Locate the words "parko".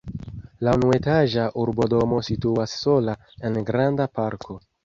4.21-4.63